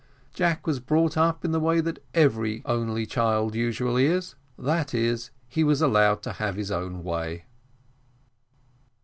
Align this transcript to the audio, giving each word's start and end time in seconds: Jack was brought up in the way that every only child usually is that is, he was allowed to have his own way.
Jack 0.33 0.65
was 0.65 0.79
brought 0.79 1.15
up 1.15 1.45
in 1.45 1.51
the 1.51 1.59
way 1.59 1.79
that 1.79 2.03
every 2.15 2.63
only 2.65 3.05
child 3.05 3.53
usually 3.53 4.07
is 4.07 4.33
that 4.57 4.95
is, 4.95 5.29
he 5.47 5.63
was 5.63 5.79
allowed 5.79 6.23
to 6.23 6.33
have 6.33 6.55
his 6.55 6.71
own 6.71 7.03
way. 7.03 7.45